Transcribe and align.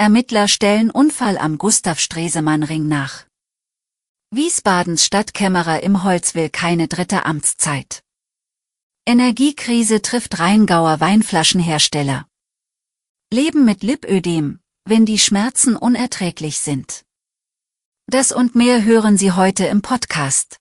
Ermittler 0.00 0.48
stellen 0.48 0.90
Unfall 0.90 1.36
am 1.36 1.58
Gustav-Stresemann-Ring 1.58 2.88
nach. 2.88 3.26
Wiesbadens 4.30 5.04
Stadtkämmerer 5.04 5.82
im 5.82 6.04
Holz 6.04 6.34
will 6.34 6.48
keine 6.48 6.88
dritte 6.88 7.26
Amtszeit. 7.26 8.02
Energiekrise 9.04 10.00
trifft 10.00 10.38
Rheingauer 10.38 11.00
Weinflaschenhersteller. 11.00 12.26
Leben 13.30 13.66
mit 13.66 13.82
Lipödem, 13.82 14.60
wenn 14.86 15.04
die 15.04 15.18
Schmerzen 15.18 15.76
unerträglich 15.76 16.60
sind. 16.60 17.04
Das 18.06 18.32
und 18.32 18.54
mehr 18.54 18.82
hören 18.82 19.18
Sie 19.18 19.32
heute 19.32 19.66
im 19.66 19.82
Podcast. 19.82 20.56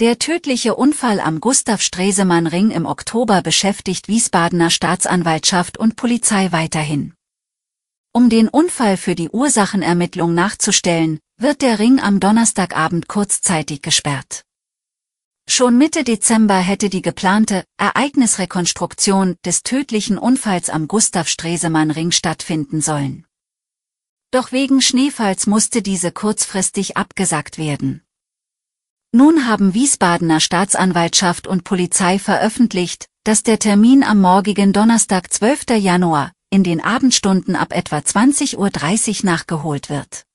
Der 0.00 0.18
tödliche 0.18 0.74
Unfall 0.74 1.20
am 1.20 1.40
Gustav-Stresemann-Ring 1.40 2.72
im 2.72 2.86
Oktober 2.86 3.40
beschäftigt 3.40 4.08
Wiesbadener 4.08 4.70
Staatsanwaltschaft 4.70 5.78
und 5.78 5.94
Polizei 5.94 6.50
weiterhin. 6.50 7.14
Um 8.12 8.28
den 8.28 8.48
Unfall 8.48 8.96
für 8.96 9.14
die 9.14 9.28
Ursachenermittlung 9.28 10.34
nachzustellen, 10.34 11.20
wird 11.36 11.62
der 11.62 11.78
Ring 11.78 12.00
am 12.00 12.18
Donnerstagabend 12.18 13.06
kurzzeitig 13.06 13.82
gesperrt. 13.82 14.42
Schon 15.48 15.78
Mitte 15.78 16.02
Dezember 16.02 16.58
hätte 16.58 16.90
die 16.90 17.02
geplante 17.02 17.64
Ereignisrekonstruktion 17.78 19.36
des 19.44 19.62
tödlichen 19.62 20.18
Unfalls 20.18 20.70
am 20.70 20.88
Gustav-Stresemann-Ring 20.88 22.10
stattfinden 22.10 22.80
sollen. 22.80 23.26
Doch 24.32 24.50
wegen 24.50 24.82
Schneefalls 24.82 25.46
musste 25.46 25.80
diese 25.80 26.10
kurzfristig 26.10 26.96
abgesagt 26.96 27.58
werden. 27.58 28.02
Nun 29.12 29.46
haben 29.46 29.72
Wiesbadener 29.72 30.40
Staatsanwaltschaft 30.40 31.46
und 31.46 31.62
Polizei 31.62 32.18
veröffentlicht, 32.18 33.06
dass 33.22 33.44
der 33.44 33.60
Termin 33.60 34.02
am 34.02 34.20
morgigen 34.20 34.72
Donnerstag 34.72 35.32
12. 35.32 35.78
Januar 35.78 36.32
in 36.50 36.64
den 36.64 36.80
Abendstunden 36.80 37.56
ab 37.56 37.72
etwa 37.72 37.98
20.30 37.98 38.56
Uhr 39.20 39.24
nachgeholt 39.24 39.88
wird. 39.88 40.26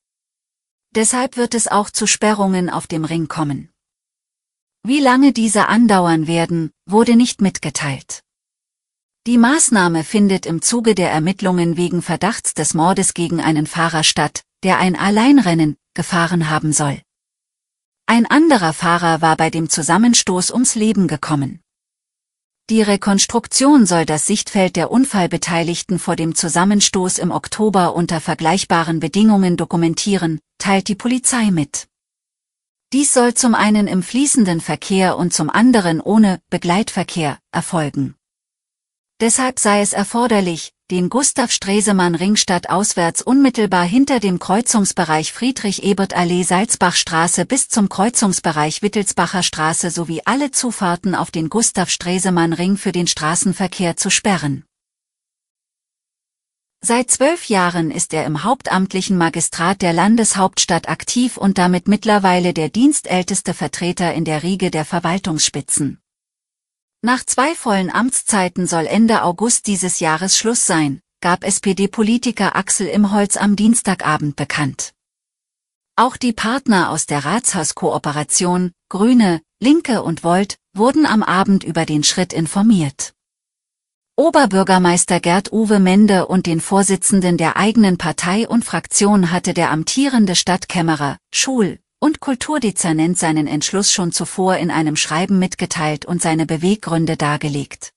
Deshalb 0.92 1.36
wird 1.36 1.54
es 1.54 1.68
auch 1.68 1.90
zu 1.90 2.08
Sperrungen 2.08 2.70
auf 2.70 2.88
dem 2.88 3.04
Ring 3.04 3.28
kommen. 3.28 3.70
Wie 4.84 5.02
lange 5.02 5.34
diese 5.34 5.68
andauern 5.68 6.28
werden, 6.28 6.72
wurde 6.86 7.16
nicht 7.18 7.42
mitgeteilt. 7.42 8.22
Die 9.28 9.38
Maßnahme 9.38 10.04
findet 10.04 10.46
im 10.46 10.62
Zuge 10.62 10.96
der 10.96 11.12
Ermittlungen 11.12 11.76
wegen 11.76 12.02
Verdachts 12.02 12.54
des 12.54 12.76
Mordes 12.76 13.14
gegen 13.14 13.42
einen 13.42 13.68
Fahrer 13.68 14.04
statt, 14.04 14.44
der 14.64 14.78
ein 14.78 14.96
Alleinrennen 14.96 15.76
gefahren 15.96 16.50
haben 16.50 16.72
soll. 16.72 17.02
Ein 18.06 18.28
anderer 18.28 18.72
Fahrer 18.72 19.22
war 19.22 19.36
bei 19.36 19.50
dem 19.50 19.68
Zusammenstoß 19.68 20.52
ums 20.52 20.76
Leben 20.76 21.08
gekommen. 21.08 21.60
Die 22.72 22.82
Rekonstruktion 22.82 23.86
soll 23.86 24.08
das 24.08 24.26
Sichtfeld 24.26 24.76
der 24.76 24.90
Unfallbeteiligten 24.90 26.00
vor 26.00 26.16
dem 26.16 26.34
Zusammenstoß 26.34 27.20
im 27.20 27.30
Oktober 27.30 27.94
unter 27.94 28.20
vergleichbaren 28.20 29.00
Bedingungen 29.00 29.56
dokumentieren, 29.56 30.40
teilt 30.58 30.88
die 30.88 30.96
Polizei 30.96 31.52
mit. 31.52 31.88
Dies 32.92 33.14
soll 33.14 33.36
zum 33.36 33.54
einen 33.54 33.86
im 33.86 34.02
fließenden 34.02 34.62
Verkehr 34.62 35.16
und 35.16 35.32
zum 35.32 35.52
anderen 35.52 36.02
ohne 36.02 36.40
Begleitverkehr 36.50 37.38
erfolgen. 37.52 38.16
Deshalb 39.26 39.58
sei 39.58 39.82
es 39.82 39.94
erforderlich, 39.94 40.72
den 40.92 41.10
Gustav 41.10 41.52
Stresemann 41.52 42.14
Ringstadt 42.14 42.70
auswärts 42.70 43.24
unmittelbar 43.24 43.84
hinter 43.84 44.20
dem 44.20 44.38
Kreuzungsbereich 44.38 45.34
Friedrich-Ebert-Allee 45.34 46.44
Salzbachstraße 46.44 47.48
bis 47.48 47.68
zum 47.68 47.90
Kreuzungsbereich 47.90 48.84
Wittelsbacher 48.84 49.42
Straße 49.42 49.90
sowie 49.90 50.22
alle 50.26 50.52
Zufahrten 50.52 51.16
auf 51.16 51.32
den 51.32 51.50
Gustav 51.50 51.90
Stresemann 51.90 52.54
Ring 52.54 52.78
für 52.78 52.92
den 52.92 53.08
Straßenverkehr 53.08 53.98
zu 53.98 54.12
sperren. 54.12 54.64
Seit 56.82 57.10
zwölf 57.10 57.50
Jahren 57.50 57.90
ist 57.90 58.14
er 58.14 58.28
im 58.28 58.44
hauptamtlichen 58.44 59.18
Magistrat 59.18 59.82
der 59.82 59.94
Landeshauptstadt 59.94 60.88
aktiv 60.88 61.38
und 61.38 61.58
damit 61.58 61.88
mittlerweile 61.88 62.54
der 62.54 62.70
dienstälteste 62.70 63.56
Vertreter 63.56 64.14
in 64.14 64.24
der 64.24 64.44
Riege 64.44 64.70
der 64.70 64.86
Verwaltungsspitzen. 64.86 66.00
Nach 67.06 67.24
zwei 67.24 67.54
vollen 67.54 67.92
Amtszeiten 67.92 68.66
soll 68.66 68.88
Ende 68.88 69.22
August 69.22 69.68
dieses 69.68 70.00
Jahres 70.00 70.40
Schluss 70.40 70.66
sein, 70.66 71.02
gab 71.22 71.44
SPD-Politiker 71.44 72.56
Axel 72.56 72.88
Imholz 72.88 73.38
am 73.38 73.56
Dienstagabend 73.56 74.36
bekannt. 74.36 74.96
Auch 75.96 76.18
die 76.18 76.34
Partner 76.34 76.90
aus 76.90 77.06
der 77.06 77.24
Ratshauskooperation, 77.24 78.72
Grüne, 78.90 79.44
Linke 79.60 80.02
und 80.02 80.24
Volt, 80.24 80.58
wurden 80.74 81.06
am 81.06 81.22
Abend 81.22 81.64
über 81.64 81.86
den 81.86 82.04
Schritt 82.04 82.34
informiert. 82.34 83.14
Oberbürgermeister 84.16 85.20
Gerd 85.20 85.54
Uwe 85.54 85.80
Mende 85.80 86.26
und 86.26 86.48
den 86.48 86.60
Vorsitzenden 86.60 87.38
der 87.38 87.56
eigenen 87.56 88.00
Partei 88.00 88.48
und 88.48 88.66
Fraktion 88.66 89.30
hatte 89.32 89.54
der 89.54 89.70
amtierende 89.70 90.36
Stadtkämmerer, 90.36 91.20
Schul, 91.32 91.78
und 92.00 92.20
Kulturdezernent 92.20 93.18
seinen 93.18 93.48
Entschluss 93.48 93.92
schon 93.92 94.12
zuvor 94.12 94.58
in 94.58 94.72
einem 94.72 94.96
Schreiben 94.96 95.40
mitgeteilt 95.40 96.06
und 96.06 96.22
seine 96.22 96.46
Beweggründe 96.46 97.18
dargelegt. 97.18 97.94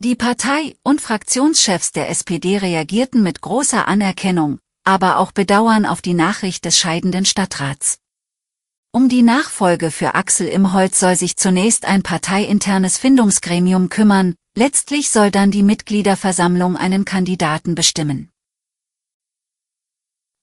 Die 0.00 0.14
Partei- 0.14 0.76
und 0.84 1.00
Fraktionschefs 1.00 1.92
der 1.92 2.08
SPD 2.08 2.58
reagierten 2.58 3.22
mit 3.22 3.40
großer 3.40 3.88
Anerkennung, 3.88 4.60
aber 4.84 5.18
auch 5.18 5.32
Bedauern 5.32 5.86
auf 5.86 6.02
die 6.02 6.14
Nachricht 6.14 6.64
des 6.64 6.78
scheidenden 6.78 7.24
Stadtrats. 7.24 7.98
Um 8.90 9.08
die 9.08 9.22
Nachfolge 9.22 9.90
für 9.90 10.14
Axel 10.14 10.48
Imholz 10.48 10.98
soll 10.98 11.14
sich 11.14 11.36
zunächst 11.36 11.84
ein 11.84 12.02
parteiinternes 12.02 12.96
Findungsgremium 12.96 13.90
kümmern, 13.90 14.34
letztlich 14.56 15.10
soll 15.10 15.30
dann 15.30 15.50
die 15.50 15.62
Mitgliederversammlung 15.62 16.76
einen 16.76 17.04
Kandidaten 17.04 17.74
bestimmen. 17.74 18.30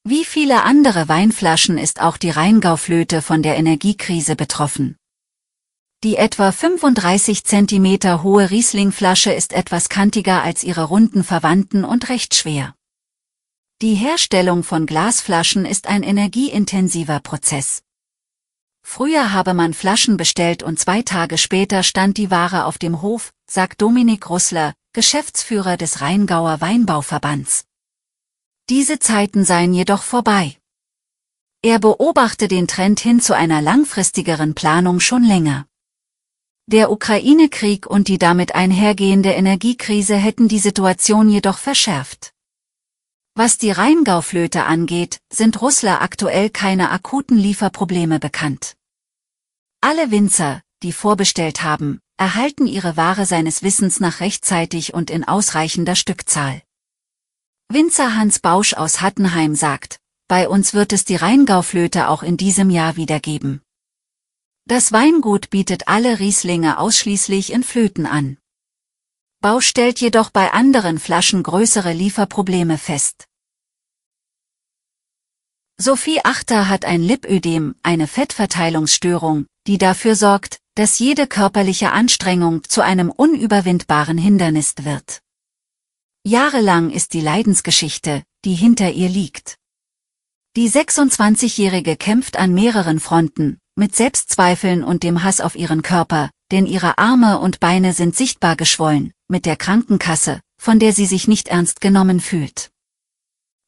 Wie 0.08 0.24
viele 0.24 0.62
andere 0.62 1.08
Weinflaschen 1.08 1.78
ist 1.78 2.00
auch 2.00 2.16
die 2.16 2.30
Rheingauflöte 2.30 3.22
von 3.22 3.42
der 3.42 3.56
Energiekrise 3.56 4.36
betroffen. 4.36 4.96
Die 6.04 6.14
etwa 6.14 6.52
35 6.52 7.42
cm 7.42 8.22
hohe 8.22 8.48
Rieslingflasche 8.48 9.32
ist 9.32 9.52
etwas 9.52 9.88
kantiger 9.88 10.44
als 10.44 10.62
ihre 10.62 10.84
runden 10.84 11.24
Verwandten 11.24 11.84
und 11.84 12.08
recht 12.08 12.36
schwer. 12.36 12.76
Die 13.82 13.94
Herstellung 13.94 14.62
von 14.62 14.86
Glasflaschen 14.86 15.64
ist 15.66 15.88
ein 15.88 16.04
energieintensiver 16.04 17.18
Prozess. 17.18 17.82
Früher 18.84 19.32
habe 19.32 19.54
man 19.54 19.74
Flaschen 19.74 20.16
bestellt 20.16 20.62
und 20.62 20.78
zwei 20.78 21.02
Tage 21.02 21.36
später 21.36 21.82
stand 21.82 22.16
die 22.16 22.30
Ware 22.30 22.66
auf 22.66 22.78
dem 22.78 23.02
Hof, 23.02 23.32
sagt 23.50 23.82
Dominik 23.82 24.30
Russler, 24.30 24.72
Geschäftsführer 24.92 25.76
des 25.76 26.00
Rheingauer 26.00 26.60
Weinbauverbands. 26.60 27.64
Diese 28.68 28.98
Zeiten 28.98 29.44
seien 29.44 29.72
jedoch 29.72 30.02
vorbei. 30.02 30.56
Er 31.62 31.78
beobachte 31.78 32.48
den 32.48 32.66
Trend 32.66 32.98
hin 32.98 33.20
zu 33.20 33.34
einer 33.34 33.62
langfristigeren 33.62 34.56
Planung 34.56 34.98
schon 34.98 35.22
länger. 35.22 35.66
Der 36.66 36.90
Ukraine-Krieg 36.90 37.86
und 37.86 38.08
die 38.08 38.18
damit 38.18 38.56
einhergehende 38.56 39.30
Energiekrise 39.30 40.16
hätten 40.16 40.48
die 40.48 40.58
Situation 40.58 41.28
jedoch 41.28 41.58
verschärft. 41.58 42.32
Was 43.36 43.56
die 43.56 43.70
Rheingauflöte 43.70 44.64
angeht, 44.64 45.20
sind 45.32 45.62
Russler 45.62 46.02
aktuell 46.02 46.50
keine 46.50 46.90
akuten 46.90 47.38
Lieferprobleme 47.38 48.18
bekannt. 48.18 48.74
Alle 49.80 50.10
Winzer, 50.10 50.60
die 50.82 50.92
vorbestellt 50.92 51.62
haben, 51.62 52.00
erhalten 52.16 52.66
ihre 52.66 52.96
Ware 52.96 53.26
seines 53.26 53.62
Wissens 53.62 54.00
nach 54.00 54.18
rechtzeitig 54.18 54.92
und 54.92 55.10
in 55.10 55.22
ausreichender 55.22 55.94
Stückzahl. 55.94 56.62
Winzer 57.68 58.14
Hans 58.14 58.38
Bausch 58.38 58.74
aus 58.74 59.00
Hattenheim 59.00 59.56
sagt, 59.56 59.98
bei 60.28 60.48
uns 60.48 60.72
wird 60.72 60.92
es 60.92 61.04
die 61.04 61.16
Rheingauflöte 61.16 62.08
auch 62.08 62.22
in 62.22 62.36
diesem 62.36 62.70
Jahr 62.70 62.94
wieder 62.94 63.18
geben. 63.18 63.60
Das 64.66 64.92
Weingut 64.92 65.50
bietet 65.50 65.88
alle 65.88 66.20
Rieslinge 66.20 66.78
ausschließlich 66.78 67.52
in 67.52 67.64
Flöten 67.64 68.06
an. 68.06 68.38
Bausch 69.40 69.66
stellt 69.66 70.00
jedoch 70.00 70.30
bei 70.30 70.52
anderen 70.52 71.00
Flaschen 71.00 71.42
größere 71.42 71.92
Lieferprobleme 71.92 72.78
fest. 72.78 73.26
Sophie 75.76 76.24
Achter 76.24 76.68
hat 76.68 76.84
ein 76.84 77.02
Lipödem, 77.02 77.74
eine 77.82 78.06
Fettverteilungsstörung, 78.06 79.46
die 79.66 79.78
dafür 79.78 80.14
sorgt, 80.14 80.58
dass 80.76 81.00
jede 81.00 81.26
körperliche 81.26 81.90
Anstrengung 81.90 82.62
zu 82.64 82.80
einem 82.80 83.10
unüberwindbaren 83.10 84.18
Hindernis 84.18 84.74
wird. 84.82 85.20
Jahrelang 86.26 86.90
ist 86.90 87.14
die 87.14 87.20
Leidensgeschichte, 87.20 88.24
die 88.44 88.54
hinter 88.54 88.90
ihr 88.90 89.08
liegt. 89.08 89.58
Die 90.56 90.68
26-Jährige 90.68 91.94
kämpft 91.96 92.36
an 92.36 92.52
mehreren 92.52 92.98
Fronten, 92.98 93.58
mit 93.76 93.94
Selbstzweifeln 93.94 94.82
und 94.82 95.04
dem 95.04 95.22
Hass 95.22 95.40
auf 95.40 95.54
ihren 95.54 95.82
Körper, 95.82 96.30
denn 96.50 96.66
ihre 96.66 96.98
Arme 96.98 97.38
und 97.38 97.60
Beine 97.60 97.92
sind 97.92 98.16
sichtbar 98.16 98.56
geschwollen, 98.56 99.12
mit 99.28 99.46
der 99.46 99.54
Krankenkasse, 99.54 100.40
von 100.60 100.80
der 100.80 100.92
sie 100.92 101.06
sich 101.06 101.28
nicht 101.28 101.46
ernst 101.46 101.80
genommen 101.80 102.18
fühlt. 102.18 102.72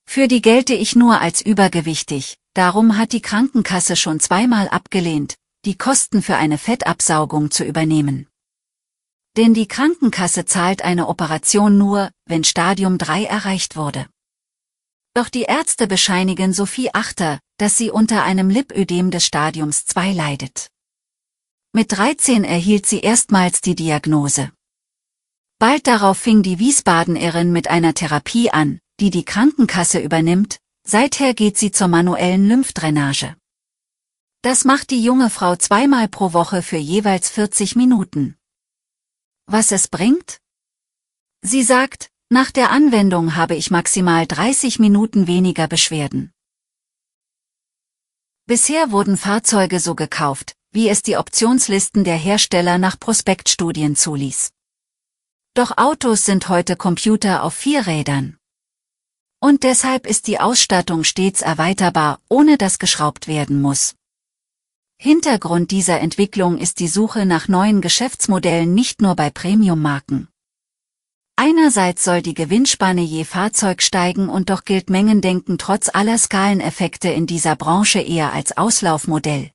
Für 0.04 0.26
die 0.26 0.42
gelte 0.42 0.74
ich 0.74 0.96
nur 0.96 1.20
als 1.20 1.40
übergewichtig, 1.40 2.38
darum 2.54 2.98
hat 2.98 3.12
die 3.12 3.22
Krankenkasse 3.22 3.94
schon 3.94 4.18
zweimal 4.18 4.68
abgelehnt, 4.68 5.36
die 5.64 5.78
Kosten 5.78 6.22
für 6.22 6.34
eine 6.34 6.58
Fettabsaugung 6.58 7.52
zu 7.52 7.62
übernehmen. 7.62 8.27
Denn 9.38 9.54
die 9.54 9.68
Krankenkasse 9.68 10.46
zahlt 10.46 10.82
eine 10.82 11.06
Operation 11.06 11.78
nur, 11.78 12.10
wenn 12.26 12.42
Stadium 12.42 12.98
3 12.98 13.22
erreicht 13.24 13.76
wurde. 13.76 14.08
Doch 15.14 15.28
die 15.28 15.42
Ärzte 15.42 15.86
bescheinigen 15.86 16.52
Sophie 16.52 16.92
Achter, 16.92 17.38
dass 17.56 17.76
sie 17.76 17.92
unter 17.92 18.24
einem 18.24 18.50
Lipödem 18.50 19.12
des 19.12 19.24
Stadiums 19.24 19.86
2 19.86 20.12
leidet. 20.12 20.66
Mit 21.72 21.92
13 21.92 22.42
erhielt 22.42 22.86
sie 22.86 22.98
erstmals 22.98 23.60
die 23.60 23.76
Diagnose. 23.76 24.50
Bald 25.60 25.86
darauf 25.86 26.18
fing 26.18 26.42
die 26.42 26.58
Wiesbadenerin 26.58 27.52
mit 27.52 27.68
einer 27.68 27.94
Therapie 27.94 28.50
an, 28.50 28.80
die 28.98 29.10
die 29.10 29.24
Krankenkasse 29.24 30.00
übernimmt, 30.00 30.58
seither 30.84 31.32
geht 31.34 31.56
sie 31.58 31.70
zur 31.70 31.86
manuellen 31.86 32.48
Lymphdrainage. 32.48 33.36
Das 34.42 34.64
macht 34.64 34.90
die 34.90 35.02
junge 35.02 35.30
Frau 35.30 35.54
zweimal 35.54 36.08
pro 36.08 36.32
Woche 36.32 36.60
für 36.62 36.76
jeweils 36.76 37.30
40 37.30 37.76
Minuten. 37.76 38.37
Was 39.50 39.72
es 39.72 39.88
bringt? 39.88 40.42
Sie 41.40 41.62
sagt, 41.62 42.10
nach 42.28 42.50
der 42.50 42.70
Anwendung 42.70 43.34
habe 43.34 43.54
ich 43.54 43.70
maximal 43.70 44.26
30 44.26 44.78
Minuten 44.78 45.26
weniger 45.26 45.66
Beschwerden. 45.68 46.32
Bisher 48.44 48.90
wurden 48.90 49.16
Fahrzeuge 49.16 49.80
so 49.80 49.94
gekauft, 49.94 50.54
wie 50.70 50.90
es 50.90 51.00
die 51.00 51.16
Optionslisten 51.16 52.04
der 52.04 52.16
Hersteller 52.16 52.76
nach 52.76 53.00
Prospektstudien 53.00 53.96
zuließ. 53.96 54.50
Doch 55.54 55.78
Autos 55.78 56.26
sind 56.26 56.50
heute 56.50 56.76
Computer 56.76 57.42
auf 57.42 57.54
vier 57.54 57.86
Rädern. 57.86 58.36
Und 59.40 59.62
deshalb 59.62 60.06
ist 60.06 60.26
die 60.26 60.40
Ausstattung 60.40 61.04
stets 61.04 61.40
erweiterbar, 61.40 62.20
ohne 62.28 62.58
dass 62.58 62.78
geschraubt 62.78 63.28
werden 63.28 63.62
muss. 63.62 63.94
Hintergrund 65.00 65.70
dieser 65.70 66.00
Entwicklung 66.00 66.58
ist 66.58 66.80
die 66.80 66.88
Suche 66.88 67.24
nach 67.24 67.46
neuen 67.46 67.80
Geschäftsmodellen 67.80 68.74
nicht 68.74 69.00
nur 69.00 69.14
bei 69.14 69.30
Premium-Marken. 69.30 70.26
Einerseits 71.36 72.02
soll 72.02 72.20
die 72.20 72.34
Gewinnspanne 72.34 73.02
je 73.02 73.22
Fahrzeug 73.22 73.80
steigen 73.80 74.28
und 74.28 74.50
doch 74.50 74.64
gilt 74.64 74.90
Mengendenken 74.90 75.56
trotz 75.56 75.88
aller 75.88 76.18
Skaleneffekte 76.18 77.10
in 77.10 77.26
dieser 77.26 77.54
Branche 77.54 78.00
eher 78.00 78.32
als 78.32 78.56
Auslaufmodell. 78.56 79.52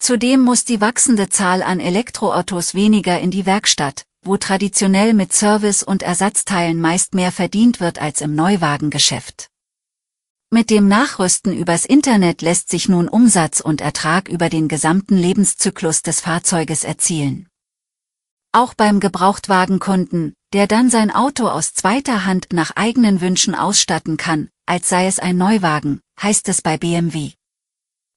Zudem 0.00 0.40
muss 0.40 0.64
die 0.64 0.80
wachsende 0.80 1.28
Zahl 1.28 1.62
an 1.62 1.78
Elektroautos 1.78 2.74
weniger 2.74 3.20
in 3.20 3.30
die 3.30 3.46
Werkstatt, 3.46 4.06
wo 4.24 4.36
traditionell 4.38 5.14
mit 5.14 5.32
Service 5.32 5.84
und 5.84 6.02
Ersatzteilen 6.02 6.80
meist 6.80 7.14
mehr 7.14 7.30
verdient 7.30 7.78
wird 7.78 8.02
als 8.02 8.20
im 8.20 8.34
Neuwagengeschäft. 8.34 9.51
Mit 10.54 10.68
dem 10.68 10.86
Nachrüsten 10.86 11.56
übers 11.56 11.86
Internet 11.86 12.42
lässt 12.42 12.68
sich 12.68 12.86
nun 12.86 13.08
Umsatz 13.08 13.60
und 13.60 13.80
Ertrag 13.80 14.28
über 14.28 14.50
den 14.50 14.68
gesamten 14.68 15.16
Lebenszyklus 15.16 16.02
des 16.02 16.20
Fahrzeuges 16.20 16.84
erzielen. 16.84 17.48
Auch 18.52 18.74
beim 18.74 19.00
Gebrauchtwagenkunden, 19.00 20.34
der 20.52 20.66
dann 20.66 20.90
sein 20.90 21.10
Auto 21.10 21.48
aus 21.48 21.72
zweiter 21.72 22.26
Hand 22.26 22.48
nach 22.52 22.72
eigenen 22.76 23.22
Wünschen 23.22 23.54
ausstatten 23.54 24.18
kann, 24.18 24.50
als 24.66 24.90
sei 24.90 25.06
es 25.06 25.18
ein 25.18 25.38
Neuwagen, 25.38 26.02
heißt 26.20 26.46
es 26.50 26.60
bei 26.60 26.76
BMW. 26.76 27.30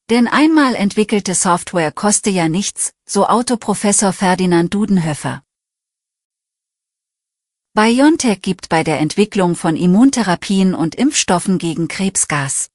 Denn 0.10 0.28
einmal 0.28 0.76
entwickelte 0.76 1.36
Software 1.36 1.94
koste 1.94 2.32
ja 2.32 2.50
nichts, 2.50 2.92
so 3.08 3.28
Autoprofessor 3.28 4.12
Ferdinand 4.12 4.74
Dudenhöfer. 4.74 5.42
BioNTech 7.78 8.42
gibt 8.42 8.70
bei 8.70 8.86
der 8.86 9.02
Entwicklung 9.02 9.54
von 9.54 9.76
Immuntherapien 9.76 10.74
und 10.74 10.96
Impfstoffen 10.96 11.58
gegen 11.58 11.90
Krebsgas. 11.90 12.70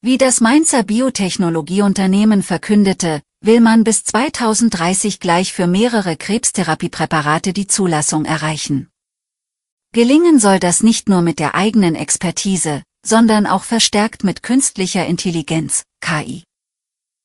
Wie 0.00 0.18
das 0.18 0.40
Mainzer 0.40 0.82
Biotechnologieunternehmen 0.82 2.42
verkündete, 2.42 3.22
will 3.40 3.60
man 3.60 3.84
bis 3.84 4.02
2030 4.02 5.20
gleich 5.20 5.52
für 5.52 5.68
mehrere 5.68 6.16
Krebstherapiepräparate 6.16 7.52
die 7.52 7.68
Zulassung 7.68 8.24
erreichen. 8.24 8.88
Gelingen 9.92 10.40
soll 10.40 10.58
das 10.58 10.82
nicht 10.82 11.08
nur 11.08 11.22
mit 11.22 11.38
der 11.38 11.54
eigenen 11.54 11.94
Expertise, 11.94 12.82
sondern 13.06 13.46
auch 13.46 13.62
verstärkt 13.62 14.24
mit 14.24 14.42
künstlicher 14.42 15.06
Intelligenz, 15.06 15.84
KI. 16.00 16.42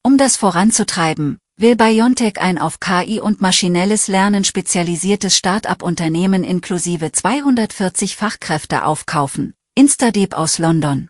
Um 0.04 0.20
das 0.20 0.38
voranzutreiben, 0.38 1.40
will 1.58 1.76
BioNTech 1.76 2.42
ein 2.42 2.58
auf 2.58 2.80
KI 2.80 3.22
und 3.22 3.42
maschinelles 3.42 4.08
Lernen 4.08 4.44
spezialisiertes 4.44 5.38
Start-up-Unternehmen 5.38 6.44
inklusive 6.44 7.12
240 7.12 8.16
Fachkräfte 8.16 8.86
aufkaufen, 8.86 9.54
Instadeep 9.76 10.34
aus 10.34 10.58
London. 10.58 11.10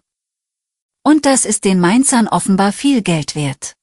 Und 1.03 1.25
das 1.25 1.45
ist 1.45 1.65
den 1.65 1.79
Mainzern 1.79 2.27
offenbar 2.27 2.71
viel 2.71 3.01
Geld 3.01 3.35
wert. 3.35 3.73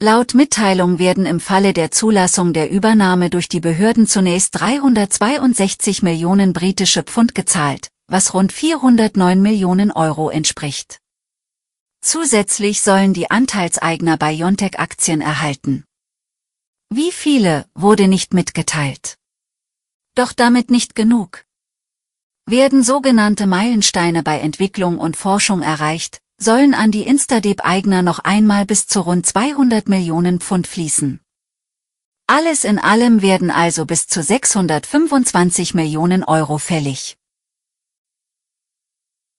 Laut 0.00 0.34
Mitteilung 0.34 0.98
werden 0.98 1.24
im 1.24 1.40
Falle 1.40 1.72
der 1.72 1.90
Zulassung 1.90 2.52
der 2.52 2.70
Übernahme 2.70 3.30
durch 3.30 3.48
die 3.48 3.60
Behörden 3.60 4.06
zunächst 4.06 4.60
362 4.60 6.02
Millionen 6.02 6.52
britische 6.52 7.02
Pfund 7.02 7.34
gezahlt, 7.34 7.88
was 8.06 8.34
rund 8.34 8.52
409 8.52 9.40
Millionen 9.40 9.90
Euro 9.90 10.30
entspricht. 10.30 11.00
Zusätzlich 12.00 12.82
sollen 12.82 13.14
die 13.14 13.30
Anteilseigner 13.30 14.16
BioNTech 14.16 14.78
Aktien 14.78 15.20
erhalten. 15.20 15.84
Wie 16.88 17.10
viele, 17.10 17.68
wurde 17.74 18.08
nicht 18.08 18.32
mitgeteilt. 18.32 19.18
Doch 20.14 20.32
damit 20.32 20.70
nicht 20.70 20.94
genug. 20.94 21.44
Werden 22.48 22.84
sogenannte 22.84 23.46
Meilensteine 23.46 24.22
bei 24.22 24.38
Entwicklung 24.38 24.98
und 24.98 25.16
Forschung 25.16 25.62
erreicht, 25.62 26.20
sollen 26.38 26.74
an 26.74 26.92
die 26.92 27.02
Instadep-Eigner 27.02 28.02
noch 28.02 28.20
einmal 28.20 28.66
bis 28.66 28.86
zu 28.86 29.00
rund 29.00 29.26
200 29.26 29.88
Millionen 29.88 30.40
Pfund 30.40 30.66
fließen. 30.66 31.20
Alles 32.28 32.64
in 32.64 32.78
allem 32.78 33.22
werden 33.22 33.50
also 33.50 33.86
bis 33.86 34.06
zu 34.06 34.22
625 34.22 35.74
Millionen 35.74 36.24
Euro 36.24 36.58
fällig. 36.58 37.16